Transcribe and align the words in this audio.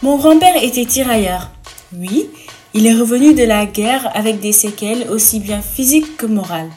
Mon 0.00 0.16
grand-père 0.16 0.62
était 0.62 0.84
tirailleur. 0.84 1.50
Oui, 1.92 2.30
il 2.72 2.86
est 2.86 2.94
revenu 2.94 3.34
de 3.34 3.42
la 3.42 3.66
guerre 3.66 4.08
avec 4.14 4.38
des 4.38 4.52
séquelles 4.52 5.08
aussi 5.10 5.40
bien 5.40 5.60
physiques 5.60 6.16
que 6.16 6.26
morales. 6.26 6.70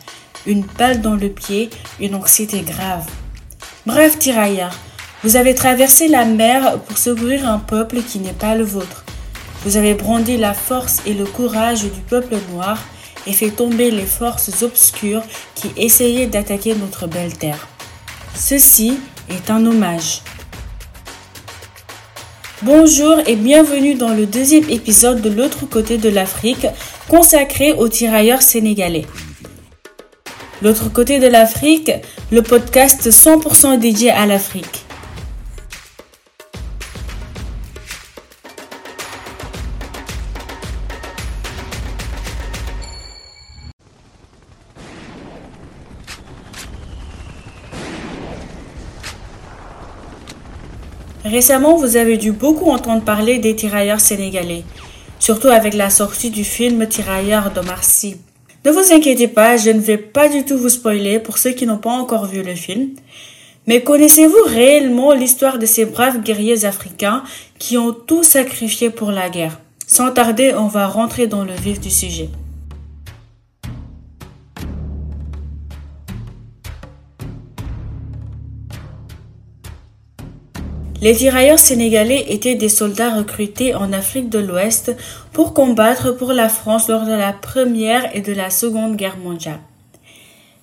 Une 0.47 0.63
balle 0.79 1.01
dans 1.01 1.13
le 1.13 1.29
pied, 1.29 1.69
une 1.99 2.15
anxiété 2.15 2.61
grave. 2.61 3.05
Bref, 3.85 4.17
tirailleur, 4.17 4.71
vous 5.23 5.35
avez 5.35 5.53
traversé 5.53 6.07
la 6.07 6.25
mer 6.25 6.79
pour 6.79 6.97
secourir 6.97 7.47
un 7.47 7.59
peuple 7.59 8.01
qui 8.01 8.17
n'est 8.17 8.33
pas 8.33 8.55
le 8.55 8.63
vôtre. 8.63 9.05
Vous 9.65 9.77
avez 9.77 9.93
brandi 9.93 10.37
la 10.37 10.55
force 10.55 10.97
et 11.05 11.13
le 11.13 11.25
courage 11.25 11.83
du 11.83 12.01
peuple 12.01 12.37
noir 12.51 12.83
et 13.27 13.33
fait 13.33 13.51
tomber 13.51 13.91
les 13.91 14.07
forces 14.07 14.63
obscures 14.63 15.21
qui 15.53 15.69
essayaient 15.77 16.25
d'attaquer 16.25 16.73
notre 16.73 17.05
belle 17.05 17.37
terre. 17.37 17.67
Ceci 18.33 18.97
est 19.29 19.51
un 19.51 19.63
hommage. 19.63 20.23
Bonjour 22.63 23.15
et 23.25 23.35
bienvenue 23.35 23.95
dans 23.95 24.13
le 24.13 24.27
deuxième 24.27 24.69
épisode 24.69 25.19
de 25.19 25.31
l'autre 25.31 25.65
côté 25.65 25.97
de 25.97 26.09
l'Afrique 26.09 26.67
consacré 27.09 27.73
aux 27.73 27.87
tirailleurs 27.87 28.43
sénégalais. 28.43 29.05
L'autre 30.61 30.93
côté 30.93 31.19
de 31.19 31.25
l'Afrique, 31.25 31.91
le 32.31 32.43
podcast 32.43 33.09
100% 33.09 33.79
dédié 33.79 34.11
à 34.11 34.27
l'Afrique. 34.27 34.85
Récemment, 51.23 51.75
vous 51.75 51.97
avez 51.97 52.17
dû 52.17 52.31
beaucoup 52.31 52.71
entendre 52.71 53.03
parler 53.03 53.37
des 53.37 53.55
tirailleurs 53.55 53.99
sénégalais, 53.99 54.63
surtout 55.19 55.49
avec 55.49 55.75
la 55.75 55.91
sortie 55.91 56.31
du 56.31 56.43
film 56.43 56.87
Tirailleurs 56.87 57.51
de 57.51 57.61
Marcy. 57.61 58.17
Ne 58.65 58.71
vous 58.71 58.91
inquiétez 58.91 59.27
pas, 59.27 59.55
je 59.55 59.69
ne 59.69 59.79
vais 59.79 59.97
pas 59.97 60.29
du 60.29 60.45
tout 60.45 60.57
vous 60.57 60.69
spoiler 60.69 61.19
pour 61.19 61.37
ceux 61.37 61.51
qui 61.51 61.67
n'ont 61.67 61.77
pas 61.77 61.91
encore 61.91 62.25
vu 62.25 62.41
le 62.41 62.55
film. 62.55 62.89
Mais 63.67 63.83
connaissez-vous 63.83 64.43
réellement 64.47 65.13
l'histoire 65.13 65.59
de 65.59 65.67
ces 65.67 65.85
braves 65.85 66.21
guerriers 66.21 66.65
africains 66.65 67.23
qui 67.59 67.77
ont 67.77 67.93
tout 67.93 68.23
sacrifié 68.23 68.89
pour 68.89 69.11
la 69.11 69.29
guerre? 69.29 69.59
Sans 69.85 70.11
tarder, 70.11 70.53
on 70.57 70.67
va 70.67 70.87
rentrer 70.87 71.27
dans 71.27 71.43
le 71.43 71.53
vif 71.53 71.79
du 71.79 71.91
sujet. 71.91 72.29
Les 81.01 81.15
tirailleurs 81.15 81.57
sénégalais 81.57 82.25
étaient 82.29 82.53
des 82.53 82.69
soldats 82.69 83.15
recrutés 83.15 83.73
en 83.73 83.91
Afrique 83.91 84.29
de 84.29 84.37
l'Ouest 84.37 84.95
pour 85.33 85.55
combattre 85.55 86.11
pour 86.11 86.31
la 86.31 86.47
France 86.47 86.89
lors 86.89 87.05
de 87.05 87.11
la 87.11 87.33
Première 87.33 88.15
et 88.15 88.21
de 88.21 88.31
la 88.33 88.51
Seconde 88.51 88.97
Guerre 88.97 89.17
mondiale. 89.17 89.57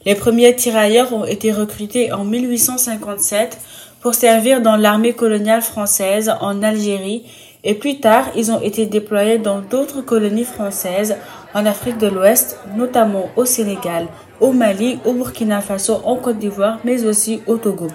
Les 0.07 0.15
premiers 0.15 0.55
tirailleurs 0.55 1.13
ont 1.13 1.25
été 1.25 1.51
recrutés 1.51 2.13
en 2.13 2.25
1857 2.25 3.59
pour 4.01 4.15
servir 4.15 4.63
dans 4.63 4.77
l'armée 4.77 5.13
coloniale 5.13 5.61
française 5.61 6.33
en 6.41 6.63
Algérie 6.63 7.25
et 7.65 7.75
plus 7.75 7.99
tard 7.99 8.27
ils 8.37 8.53
ont 8.53 8.61
été 8.61 8.87
déployés 8.87 9.39
dans 9.39 9.59
d'autres 9.59 10.03
colonies 10.03 10.45
françaises 10.45 11.17
en 11.53 11.67
Afrique 11.67 11.99
de 11.99 12.07
l'Ouest, 12.07 12.61
notamment 12.77 13.29
au 13.35 13.45
Sénégal, 13.45 14.07
au 14.39 14.53
Mali, 14.53 15.01
au 15.05 15.15
Burkina 15.15 15.61
Faso, 15.61 16.01
en 16.05 16.15
Côte 16.15 16.39
d'Ivoire, 16.39 16.79
mais 16.85 17.05
aussi 17.07 17.41
au 17.49 17.57
Togo. 17.57 17.89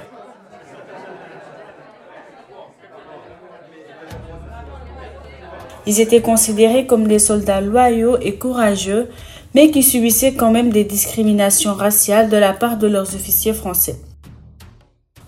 Ils 5.86 6.00
étaient 6.00 6.22
considérés 6.22 6.86
comme 6.86 7.08
des 7.08 7.20
soldats 7.20 7.62
loyaux 7.62 8.18
et 8.22 8.36
courageux, 8.36 9.10
mais 9.54 9.70
qui 9.70 9.84
subissaient 9.84 10.34
quand 10.34 10.52
même 10.52 10.70
des 10.72 10.84
discriminations 10.84 11.74
raciales 11.74 12.30
de 12.30 12.38
la 12.38 12.54
part 12.54 12.78
de 12.78 12.88
leurs 12.88 13.14
officiers 13.16 13.54
français. 13.54 13.98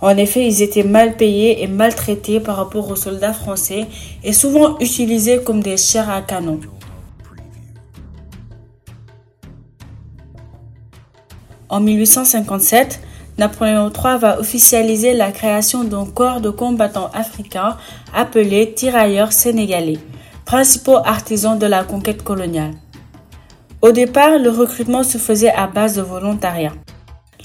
En 0.01 0.17
effet, 0.17 0.45
ils 0.45 0.61
étaient 0.61 0.83
mal 0.83 1.15
payés 1.15 1.63
et 1.63 1.67
maltraités 1.67 2.39
par 2.39 2.57
rapport 2.57 2.89
aux 2.89 2.95
soldats 2.95 3.33
français 3.33 3.87
et 4.23 4.33
souvent 4.33 4.77
utilisés 4.79 5.41
comme 5.43 5.61
des 5.61 5.77
chairs 5.77 6.09
à 6.09 6.21
canon. 6.21 6.59
En 11.69 11.79
1857, 11.79 13.01
Napoléon 13.37 13.91
III 13.91 14.17
va 14.19 14.39
officialiser 14.39 15.13
la 15.13 15.31
création 15.31 15.83
d'un 15.83 16.05
corps 16.05 16.39
de 16.39 16.49
combattants 16.49 17.09
africains 17.13 17.77
appelé 18.13 18.73
tirailleurs 18.73 19.33
sénégalais 19.33 19.99
principaux 20.45 20.97
artisans 20.97 21.57
de 21.57 21.65
la 21.65 21.83
conquête 21.83 22.23
coloniale. 22.23 22.75
Au 23.81 23.91
départ, 23.91 24.37
le 24.37 24.51
recrutement 24.51 25.01
se 25.01 25.17
faisait 25.17 25.51
à 25.51 25.65
base 25.65 25.95
de 25.95 26.03
volontariat. 26.03 26.73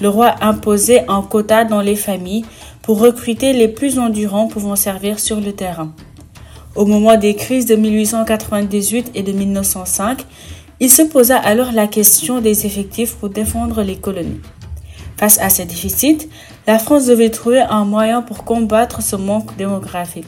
Le 0.00 0.08
roi 0.08 0.34
imposait 0.42 1.06
un 1.08 1.22
quota 1.22 1.64
dans 1.64 1.80
les 1.80 1.96
familles 1.96 2.44
pour 2.82 3.00
recruter 3.00 3.54
les 3.54 3.68
plus 3.68 3.98
endurants 3.98 4.48
pouvant 4.48 4.76
servir 4.76 5.18
sur 5.18 5.40
le 5.40 5.52
terrain. 5.52 5.92
Au 6.76 6.84
moment 6.84 7.16
des 7.16 7.34
crises 7.34 7.66
de 7.66 7.74
1898 7.74 9.12
et 9.14 9.22
de 9.22 9.32
1905, 9.32 10.24
il 10.78 10.90
se 10.90 11.02
posa 11.02 11.38
alors 11.38 11.72
la 11.72 11.86
question 11.86 12.40
des 12.40 12.66
effectifs 12.66 13.16
pour 13.16 13.30
défendre 13.30 13.82
les 13.82 13.96
colonies. 13.96 14.40
Face 15.16 15.38
à 15.40 15.50
ce 15.50 15.62
déficit, 15.62 16.28
la 16.66 16.78
France 16.78 17.06
devait 17.06 17.30
trouver 17.30 17.60
un 17.60 17.84
moyen 17.84 18.22
pour 18.22 18.44
combattre 18.44 19.02
ce 19.02 19.16
manque 19.16 19.56
démographique. 19.56 20.26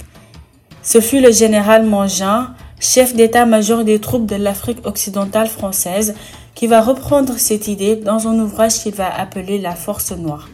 Ce 0.82 1.00
fut 1.00 1.20
le 1.20 1.30
général 1.30 1.86
Mangin, 1.86 2.54
chef 2.82 3.14
d'état-major 3.14 3.84
des 3.84 4.00
troupes 4.00 4.26
de 4.26 4.34
l'Afrique 4.34 4.84
occidentale 4.84 5.46
française, 5.46 6.14
qui 6.54 6.66
va 6.66 6.82
reprendre 6.82 7.38
cette 7.38 7.68
idée 7.68 7.96
dans 7.96 8.26
un 8.26 8.38
ouvrage 8.40 8.74
qu'il 8.74 8.94
va 8.94 9.08
appeler 9.08 9.58
La 9.58 9.74
Force 9.74 10.10
Noire. 10.10 10.50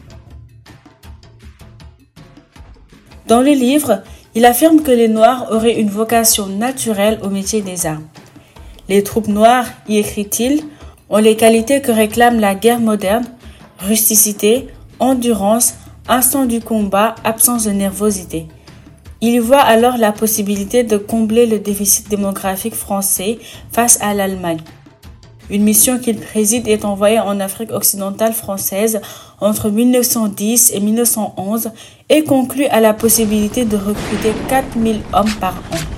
Dans 3.27 3.41
le 3.41 3.53
livre, 3.53 4.03
il 4.35 4.45
affirme 4.45 4.83
que 4.83 4.91
les 4.91 5.09
Noirs 5.09 5.49
auraient 5.51 5.81
une 5.81 5.89
vocation 5.89 6.47
naturelle 6.47 7.19
au 7.23 7.31
métier 7.31 7.63
des 7.63 7.87
armes. 7.87 8.07
Les 8.89 9.03
troupes 9.03 9.29
noires, 9.29 9.67
y 9.89 9.97
écrit-il, 9.97 10.63
ont 11.11 11.19
les 11.19 11.37
qualités 11.37 11.81
que 11.81 11.93
réclame 11.93 12.41
la 12.41 12.55
guerre 12.55 12.81
moderne, 12.81 13.25
rusticité, 13.79 14.69
endurance, 14.99 15.75
instant 16.09 16.45
du 16.45 16.61
combat, 16.61 17.15
absence 17.25 17.65
de 17.65 17.71
nervosité. 17.71 18.47
Il 19.21 19.41
voit 19.41 19.61
alors 19.61 19.97
la 19.97 20.13
possibilité 20.13 20.85
de 20.85 20.97
combler 20.97 21.47
le 21.47 21.59
déficit 21.59 22.09
démographique 22.09 22.75
français 22.75 23.39
face 23.73 23.99
à 24.01 24.15
l'Allemagne. 24.15 24.61
Une 25.51 25.65
mission 25.65 25.99
qu'il 25.99 26.21
préside 26.21 26.69
est 26.69 26.85
envoyée 26.85 27.19
en 27.19 27.41
Afrique 27.41 27.73
occidentale 27.73 28.33
française 28.33 29.01
entre 29.41 29.71
1910 29.71 30.73
et 30.73 30.81
1911 30.81 31.71
et 32.11 32.23
conclut 32.23 32.67
à 32.67 32.81
la 32.81 32.95
possibilité 32.95 33.65
de 33.65 33.77
recruter 33.77 34.33
4000 34.49 35.01
hommes 35.13 35.35
par 35.41 35.55
an. 35.73 35.98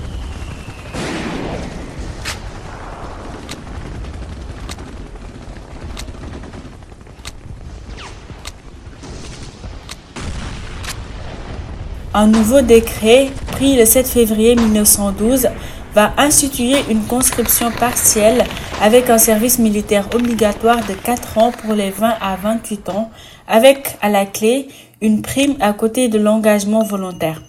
Un 12.13 12.27
nouveau 12.27 12.59
décret, 12.59 13.29
pris 13.53 13.77
le 13.77 13.85
7 13.85 14.05
février 14.05 14.53
1912, 14.55 15.47
va 15.95 16.11
instituer 16.17 16.75
une 16.89 17.03
conscription 17.05 17.71
partielle 17.71 18.43
avec 18.81 19.09
un 19.09 19.17
service 19.17 19.59
militaire 19.59 20.09
obligatoire 20.13 20.85
de 20.85 20.93
4 20.93 21.37
ans 21.37 21.51
pour 21.53 21.73
les 21.73 21.89
20 21.89 22.09
à 22.19 22.35
28 22.35 22.89
ans, 22.89 23.11
avec 23.47 23.95
à 24.01 24.09
la 24.09 24.25
clé 24.25 24.67
une 24.99 25.21
prime 25.21 25.55
à 25.61 25.71
côté 25.71 26.09
de 26.09 26.19
l'engagement 26.19 26.83
volontaire. 26.83 27.41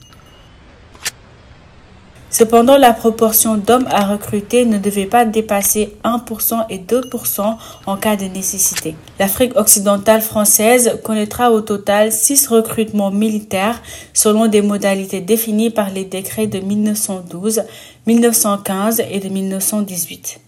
Cependant, 2.32 2.78
la 2.78 2.94
proportion 2.94 3.58
d'hommes 3.58 3.86
à 3.90 4.06
recruter 4.06 4.64
ne 4.64 4.78
devait 4.78 5.04
pas 5.04 5.26
dépasser 5.26 5.94
1% 6.02 6.64
et 6.70 6.78
2% 6.78 7.56
en 7.84 7.96
cas 7.98 8.16
de 8.16 8.24
nécessité. 8.24 8.96
L'Afrique 9.18 9.54
occidentale 9.54 10.22
française 10.22 10.98
connaîtra 11.04 11.52
au 11.52 11.60
total 11.60 12.10
6 12.10 12.46
recrutements 12.46 13.10
militaires 13.10 13.82
selon 14.14 14.46
des 14.46 14.62
modalités 14.62 15.20
définies 15.20 15.68
par 15.68 15.90
les 15.90 16.06
décrets 16.06 16.46
de 16.46 16.60
1912, 16.60 17.64
1915 18.06 19.02
et 19.10 19.20
de 19.20 19.28
1918. 19.28 20.40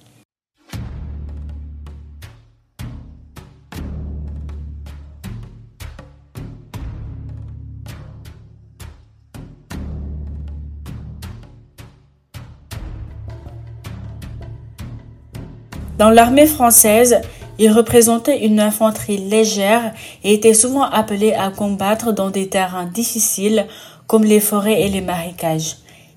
Dans 15.98 16.10
l'armée 16.10 16.46
française, 16.46 17.20
il 17.58 17.70
représentait 17.70 18.44
une 18.44 18.58
infanterie 18.58 19.18
légère 19.18 19.92
et 20.24 20.34
était 20.34 20.54
souvent 20.54 20.82
appelé 20.82 21.32
à 21.32 21.50
combattre 21.50 22.12
dans 22.12 22.30
des 22.30 22.48
terrains 22.48 22.86
difficiles 22.86 23.66
comme 24.08 24.24
les 24.24 24.40
forêts 24.40 24.82
et 24.82 24.88
les 24.88 25.00
marécages. 25.00 25.76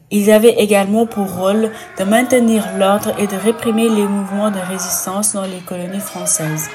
Ils 0.09 0.31
avaient 0.31 0.55
également 0.57 1.05
pour 1.05 1.31
rôle 1.31 1.69
de 1.99 2.03
maintenir 2.05 2.63
l'ordre 2.77 3.13
et 3.19 3.27
de 3.27 3.35
réprimer 3.35 3.87
les 3.87 4.07
mouvements 4.07 4.49
de 4.49 4.59
résistance 4.59 5.33
dans 5.33 5.43
les 5.43 5.59
colonies 5.59 5.99
françaises. 5.99 6.69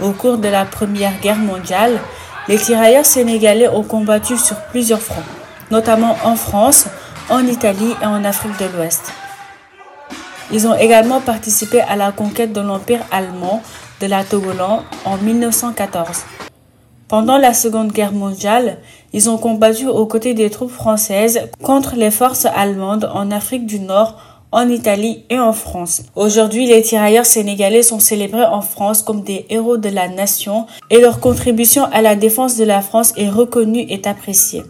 Au 0.00 0.10
cours 0.10 0.38
de 0.38 0.48
la 0.48 0.64
Première 0.64 1.20
Guerre 1.20 1.36
mondiale, 1.36 2.00
les 2.48 2.58
tirailleurs 2.58 3.06
sénégalais 3.06 3.68
ont 3.68 3.82
combattu 3.82 4.36
sur 4.36 4.56
plusieurs 4.70 5.00
fronts, 5.00 5.22
notamment 5.70 6.16
en 6.24 6.36
France, 6.36 6.86
en 7.28 7.46
Italie 7.46 7.94
et 8.00 8.06
en 8.06 8.24
Afrique 8.24 8.58
de 8.58 8.76
l'Ouest. 8.76 9.12
Ils 10.52 10.66
ont 10.66 10.74
également 10.74 11.20
participé 11.20 11.80
à 11.80 11.96
la 11.96 12.12
conquête 12.12 12.52
de 12.52 12.60
l'Empire 12.60 13.00
allemand 13.10 13.62
de 14.00 14.06
la 14.06 14.22
Togoland 14.22 14.82
en 15.04 15.16
1914. 15.16 16.24
Pendant 17.08 17.38
la 17.38 17.54
Seconde 17.54 17.92
Guerre 17.92 18.12
mondiale, 18.12 18.78
ils 19.12 19.28
ont 19.28 19.38
combattu 19.38 19.88
aux 19.88 20.06
côtés 20.06 20.34
des 20.34 20.50
troupes 20.50 20.70
françaises 20.70 21.40
contre 21.62 21.96
les 21.96 22.10
forces 22.10 22.46
allemandes 22.46 23.10
en 23.12 23.30
Afrique 23.30 23.66
du 23.66 23.80
Nord, 23.80 24.16
en 24.52 24.68
Italie 24.68 25.24
et 25.28 25.38
en 25.38 25.52
France. 25.52 26.02
Aujourd'hui, 26.14 26.66
les 26.66 26.82
tirailleurs 26.82 27.26
sénégalais 27.26 27.82
sont 27.82 27.98
célébrés 27.98 28.44
en 28.44 28.62
France 28.62 29.02
comme 29.02 29.22
des 29.22 29.46
héros 29.50 29.76
de 29.76 29.88
la 29.88 30.08
nation 30.08 30.66
et 30.90 31.00
leur 31.00 31.20
contribution 31.20 31.84
à 31.92 32.02
la 32.02 32.14
défense 32.14 32.56
de 32.56 32.64
la 32.64 32.82
France 32.82 33.12
est 33.16 33.28
reconnue 33.28 33.84
et 33.88 34.00
appréciée. 34.06 34.62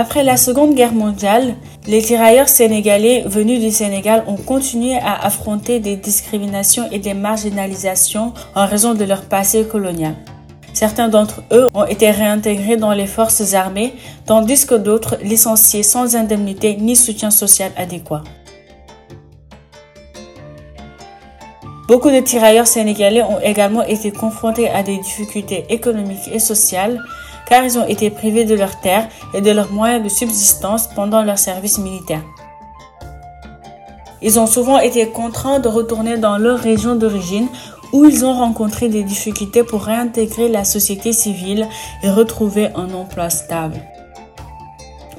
Après 0.00 0.24
la 0.24 0.38
Seconde 0.38 0.74
Guerre 0.74 0.94
mondiale, 0.94 1.56
les 1.86 2.00
tirailleurs 2.00 2.48
sénégalais 2.48 3.22
venus 3.26 3.60
du 3.60 3.70
Sénégal 3.70 4.24
ont 4.26 4.38
continué 4.38 4.96
à 4.96 5.26
affronter 5.26 5.78
des 5.78 5.96
discriminations 5.96 6.90
et 6.90 6.98
des 6.98 7.12
marginalisations 7.12 8.32
en 8.54 8.64
raison 8.64 8.94
de 8.94 9.04
leur 9.04 9.20
passé 9.20 9.64
colonial. 9.64 10.14
Certains 10.72 11.08
d'entre 11.10 11.42
eux 11.52 11.68
ont 11.74 11.84
été 11.84 12.10
réintégrés 12.10 12.78
dans 12.78 12.92
les 12.92 13.06
forces 13.06 13.52
armées, 13.52 13.92
tandis 14.24 14.64
que 14.64 14.74
d'autres 14.74 15.18
licenciés 15.22 15.82
sans 15.82 16.16
indemnité 16.16 16.76
ni 16.76 16.96
soutien 16.96 17.30
social 17.30 17.70
adéquat. 17.76 18.22
Beaucoup 21.88 22.10
de 22.10 22.20
tirailleurs 22.20 22.68
sénégalais 22.68 23.22
ont 23.22 23.40
également 23.42 23.82
été 23.82 24.12
confrontés 24.12 24.70
à 24.70 24.82
des 24.82 24.96
difficultés 24.96 25.66
économiques 25.68 26.30
et 26.32 26.38
sociales, 26.38 27.02
car 27.50 27.64
ils 27.64 27.78
ont 27.78 27.86
été 27.86 28.08
privés 28.08 28.44
de 28.44 28.54
leurs 28.54 28.80
terres 28.80 29.08
et 29.34 29.42
de 29.42 29.50
leurs 29.50 29.72
moyens 29.72 30.02
de 30.02 30.08
subsistance 30.08 30.86
pendant 30.86 31.22
leur 31.22 31.38
service 31.38 31.78
militaire. 31.78 32.22
Ils 34.22 34.38
ont 34.38 34.46
souvent 34.46 34.78
été 34.78 35.08
contraints 35.08 35.58
de 35.58 35.68
retourner 35.68 36.16
dans 36.16 36.38
leur 36.38 36.58
région 36.58 36.94
d'origine 36.94 37.48
où 37.92 38.04
ils 38.04 38.24
ont 38.24 38.34
rencontré 38.34 38.88
des 38.88 39.02
difficultés 39.02 39.64
pour 39.64 39.82
réintégrer 39.82 40.48
la 40.48 40.64
société 40.64 41.12
civile 41.12 41.66
et 42.02 42.10
retrouver 42.10 42.68
un 42.76 42.92
emploi 42.94 43.30
stable. 43.30 43.80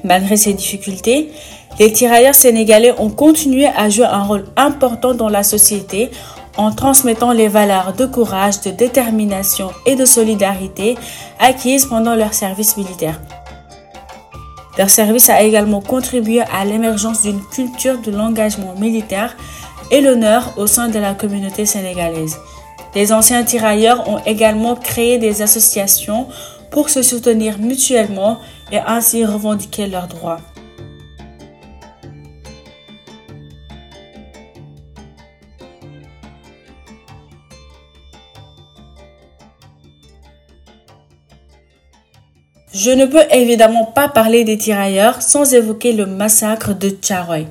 Malgré 0.04 0.36
ces 0.36 0.54
difficultés, 0.54 1.30
les 1.78 1.92
tirailleurs 1.92 2.34
sénégalais 2.34 2.94
ont 2.98 3.10
continué 3.10 3.66
à 3.66 3.88
jouer 3.88 4.06
un 4.06 4.22
rôle 4.22 4.44
important 4.56 5.14
dans 5.14 5.28
la 5.28 5.42
société 5.42 6.10
en 6.56 6.72
transmettant 6.72 7.32
les 7.32 7.48
valeurs 7.48 7.94
de 7.94 8.06
courage, 8.06 8.60
de 8.60 8.70
détermination 8.70 9.70
et 9.86 9.96
de 9.96 10.04
solidarité 10.04 10.96
acquises 11.38 11.86
pendant 11.86 12.14
leur 12.14 12.34
service 12.34 12.76
militaire. 12.76 13.20
Leur 14.78 14.88
service 14.88 15.28
a 15.28 15.42
également 15.42 15.80
contribué 15.80 16.40
à 16.40 16.64
l'émergence 16.64 17.22
d'une 17.22 17.42
culture 17.42 17.98
de 17.98 18.10
l'engagement 18.10 18.74
militaire 18.78 19.36
et 19.90 20.00
l'honneur 20.00 20.54
au 20.56 20.66
sein 20.66 20.88
de 20.88 20.98
la 20.98 21.14
communauté 21.14 21.66
sénégalaise. 21.66 22.38
Les 22.94 23.12
anciens 23.12 23.42
tirailleurs 23.42 24.08
ont 24.08 24.20
également 24.24 24.74
créé 24.74 25.18
des 25.18 25.42
associations 25.42 26.26
pour 26.70 26.88
se 26.88 27.02
soutenir 27.02 27.58
mutuellement 27.58 28.38
et 28.70 28.78
ainsi 28.78 29.24
revendiquer 29.24 29.86
leurs 29.86 30.08
droits. 30.08 30.40
Je 42.74 42.90
ne 42.90 43.04
peux 43.04 43.24
évidemment 43.30 43.84
pas 43.84 44.08
parler 44.08 44.44
des 44.44 44.56
tirailleurs 44.56 45.20
sans 45.20 45.52
évoquer 45.52 45.92
le 45.92 46.06
massacre 46.06 46.74
de 46.74 46.88
Tcharoy. 46.88 47.44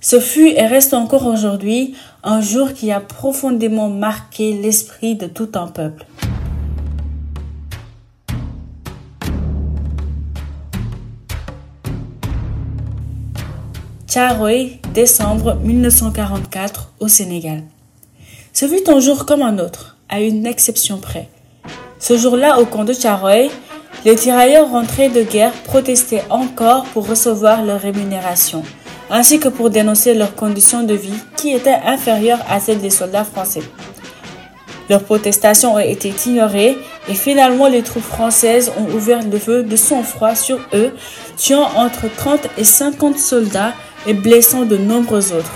Ce 0.00 0.20
fut 0.20 0.50
et 0.50 0.64
reste 0.64 0.94
encore 0.94 1.26
aujourd'hui 1.26 1.96
un 2.22 2.40
jour 2.40 2.72
qui 2.72 2.92
a 2.92 3.00
profondément 3.00 3.88
marqué 3.88 4.52
l'esprit 4.52 5.16
de 5.16 5.26
tout 5.26 5.48
un 5.54 5.66
peuple. 5.66 6.06
Tcharoy, 14.06 14.78
décembre 14.94 15.56
1944, 15.64 16.92
au 17.00 17.08
Sénégal. 17.08 17.64
Ce 18.52 18.68
fut 18.68 18.88
un 18.88 19.00
jour 19.00 19.26
comme 19.26 19.42
un 19.42 19.58
autre, 19.58 19.96
à 20.08 20.20
une 20.20 20.46
exception 20.46 20.98
près. 20.98 21.28
Ce 21.98 22.16
jour-là, 22.16 22.60
au 22.60 22.66
camp 22.66 22.84
de 22.84 22.94
Tcharoy, 22.94 23.48
les 24.04 24.16
tirailleurs 24.16 24.70
rentrés 24.70 25.08
de 25.08 25.22
guerre 25.22 25.52
protestaient 25.64 26.24
encore 26.30 26.84
pour 26.84 27.08
recevoir 27.08 27.64
leur 27.64 27.80
rémunération, 27.80 28.62
ainsi 29.10 29.40
que 29.40 29.48
pour 29.48 29.70
dénoncer 29.70 30.14
leurs 30.14 30.34
conditions 30.34 30.82
de 30.82 30.94
vie 30.94 31.18
qui 31.36 31.52
étaient 31.52 31.80
inférieures 31.84 32.40
à 32.48 32.60
celles 32.60 32.80
des 32.80 32.90
soldats 32.90 33.24
français. 33.24 33.62
Leurs 34.88 35.02
protestations 35.02 35.74
ont 35.74 35.78
été 35.78 36.14
ignorées 36.26 36.78
et 37.08 37.14
finalement 37.14 37.68
les 37.68 37.82
troupes 37.82 38.02
françaises 38.02 38.72
ont 38.78 38.94
ouvert 38.94 39.20
le 39.22 39.38
feu 39.38 39.62
de 39.62 39.76
sang-froid 39.76 40.34
sur 40.34 40.58
eux, 40.72 40.94
tuant 41.36 41.68
entre 41.76 42.06
30 42.14 42.48
et 42.56 42.64
50 42.64 43.18
soldats 43.18 43.74
et 44.06 44.14
blessant 44.14 44.64
de 44.64 44.76
nombreux 44.76 45.32
autres. 45.32 45.52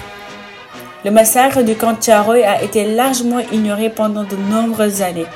Le 1.05 1.11
massacre 1.11 1.63
du 1.63 1.75
camp 1.75 1.95
de 1.95 2.43
a 2.43 2.63
été 2.63 2.95
largement 2.95 3.41
ignoré 3.53 3.91
pendant 3.91 4.25
de 4.25 4.37
nombreuses 4.37 5.03
années. 5.03 5.27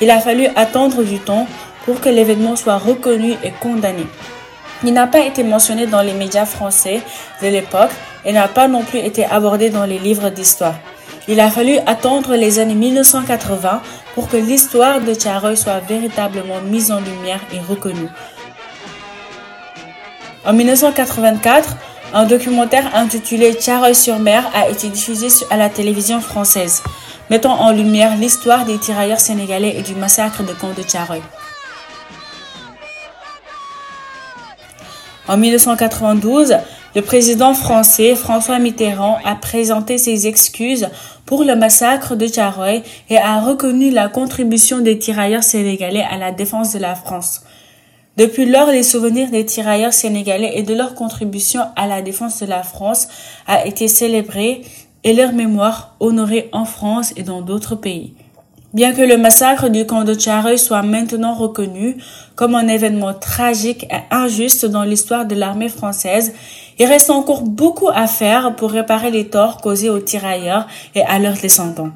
Il 0.00 0.10
a 0.10 0.20
fallu 0.20 0.48
attendre 0.56 1.02
du 1.02 1.18
temps 1.18 1.46
pour 1.84 2.00
que 2.00 2.08
l'événement 2.08 2.56
soit 2.56 2.78
reconnu 2.78 3.34
et 3.42 3.50
condamné. 3.60 4.06
Il 4.82 4.92
n'a 4.92 5.06
pas 5.06 5.20
été 5.20 5.42
mentionné 5.42 5.86
dans 5.86 6.02
les 6.02 6.12
médias 6.12 6.46
français 6.46 7.00
de 7.42 7.48
l'époque 7.48 7.90
et 8.24 8.32
n'a 8.32 8.48
pas 8.48 8.68
non 8.68 8.82
plus 8.82 8.98
été 8.98 9.24
abordé 9.24 9.70
dans 9.70 9.84
les 9.84 9.98
livres 9.98 10.30
d'histoire. 10.30 10.74
Il 11.26 11.40
a 11.40 11.50
fallu 11.50 11.78
attendre 11.86 12.36
les 12.36 12.58
années 12.58 12.74
1980 12.74 13.80
pour 14.14 14.28
que 14.28 14.36
l'histoire 14.36 15.00
de 15.00 15.14
Tcharoy 15.14 15.56
soit 15.56 15.80
véritablement 15.80 16.60
mise 16.60 16.92
en 16.92 17.00
lumière 17.00 17.40
et 17.52 17.60
reconnue. 17.60 18.08
En 20.44 20.52
1984, 20.52 21.76
un 22.12 22.26
documentaire 22.26 22.94
intitulé 22.94 23.54
Tcharoy 23.54 23.94
sur 23.94 24.18
mer 24.18 24.50
a 24.54 24.68
été 24.68 24.90
diffusé 24.90 25.28
à 25.50 25.56
la 25.56 25.70
télévision 25.70 26.20
française, 26.20 26.82
mettant 27.30 27.58
en 27.58 27.72
lumière 27.72 28.16
l'histoire 28.16 28.66
des 28.66 28.78
tirailleurs 28.78 29.20
sénégalais 29.20 29.74
et 29.78 29.82
du 29.82 29.94
massacre 29.94 30.42
de 30.42 30.52
camp 30.52 30.74
de 30.76 30.82
Tcharoy. 30.82 31.22
En 35.26 35.38
1992, 35.38 36.54
le 36.94 37.00
président 37.00 37.54
français 37.54 38.14
François 38.14 38.58
Mitterrand 38.58 39.16
a 39.24 39.34
présenté 39.34 39.96
ses 39.96 40.26
excuses 40.26 40.88
pour 41.24 41.44
le 41.44 41.56
massacre 41.56 42.14
de 42.14 42.26
Tcharoy 42.26 42.82
et 43.08 43.16
a 43.16 43.40
reconnu 43.40 43.90
la 43.90 44.08
contribution 44.08 44.80
des 44.80 44.98
tirailleurs 44.98 45.42
sénégalais 45.42 46.04
à 46.10 46.18
la 46.18 46.30
défense 46.30 46.74
de 46.74 46.78
la 46.78 46.94
France. 46.94 47.40
Depuis 48.18 48.44
lors, 48.44 48.68
les 48.68 48.82
souvenirs 48.82 49.30
des 49.30 49.46
tirailleurs 49.46 49.94
sénégalais 49.94 50.58
et 50.58 50.62
de 50.62 50.74
leur 50.74 50.94
contribution 50.94 51.62
à 51.74 51.86
la 51.86 52.02
défense 52.02 52.40
de 52.40 52.46
la 52.46 52.62
France 52.62 53.08
a 53.46 53.66
été 53.66 53.88
célébrés 53.88 54.60
et 55.04 55.14
leur 55.14 55.32
mémoire 55.32 55.96
honorée 56.00 56.50
en 56.52 56.66
France 56.66 57.14
et 57.16 57.22
dans 57.22 57.40
d'autres 57.40 57.76
pays. 57.76 58.14
Bien 58.74 58.92
que 58.92 59.02
le 59.02 59.16
massacre 59.16 59.68
du 59.68 59.86
camp 59.86 60.02
de 60.02 60.14
Tcharoy 60.14 60.58
soit 60.58 60.82
maintenant 60.82 61.34
reconnu 61.34 61.96
comme 62.34 62.56
un 62.56 62.66
événement 62.66 63.14
tragique 63.14 63.84
et 63.84 64.12
injuste 64.12 64.66
dans 64.66 64.82
l'histoire 64.82 65.26
de 65.26 65.36
l'armée 65.36 65.68
française, 65.68 66.34
il 66.80 66.86
reste 66.86 67.08
encore 67.08 67.42
beaucoup 67.42 67.88
à 67.94 68.08
faire 68.08 68.56
pour 68.56 68.72
réparer 68.72 69.12
les 69.12 69.28
torts 69.28 69.58
causés 69.58 69.90
aux 69.90 70.00
tirailleurs 70.00 70.66
et 70.96 71.02
à 71.02 71.20
leurs 71.20 71.36
descendants. 71.36 71.92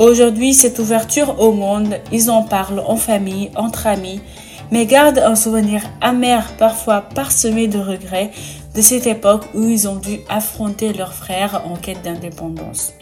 Aujourd'hui, 0.00 0.54
cette 0.54 0.78
ouverture 0.78 1.40
au 1.40 1.52
monde, 1.52 1.96
ils 2.10 2.30
en 2.30 2.42
parlent 2.42 2.82
en 2.86 2.96
famille, 2.96 3.50
entre 3.54 3.86
amis, 3.86 4.22
mais 4.70 4.86
gardent 4.86 5.18
un 5.18 5.34
souvenir 5.34 5.82
amer, 6.00 6.50
parfois 6.56 7.02
parsemé 7.02 7.68
de 7.68 7.78
regrets, 7.78 8.30
de 8.74 8.80
cette 8.80 9.06
époque 9.06 9.44
où 9.52 9.62
ils 9.62 9.86
ont 9.86 9.96
dû 9.96 10.20
affronter 10.30 10.94
leurs 10.94 11.12
frères 11.12 11.60
en 11.70 11.76
quête 11.76 12.00
d'indépendance. 12.00 12.94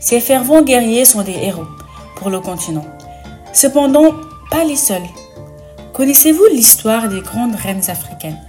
Ces 0.00 0.20
fervents 0.20 0.60
guerriers 0.60 1.06
sont 1.06 1.22
des 1.22 1.32
héros 1.32 1.64
pour 2.16 2.28
le 2.28 2.40
continent. 2.40 2.84
Cependant, 3.54 4.12
pas 4.50 4.64
les 4.64 4.76
seuls. 4.76 5.08
Connaissez-vous 5.94 6.44
l'histoire 6.52 7.08
des 7.08 7.22
grandes 7.22 7.54
reines 7.54 7.88
africaines? 7.88 8.45